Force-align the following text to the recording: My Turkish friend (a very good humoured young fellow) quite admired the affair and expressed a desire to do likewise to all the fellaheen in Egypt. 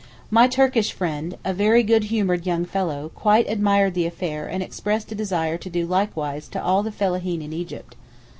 My 0.31 0.47
Turkish 0.47 0.91
friend 0.91 1.37
(a 1.45 1.53
very 1.53 1.83
good 1.83 2.05
humoured 2.05 2.43
young 2.47 2.65
fellow) 2.65 3.11
quite 3.13 3.47
admired 3.47 3.93
the 3.93 4.07
affair 4.07 4.47
and 4.47 4.63
expressed 4.63 5.11
a 5.11 5.13
desire 5.13 5.59
to 5.59 5.69
do 5.69 5.85
likewise 5.85 6.47
to 6.47 6.63
all 6.63 6.81
the 6.81 6.91
fellaheen 6.91 7.43
in 7.43 7.53
Egypt. 7.53 7.95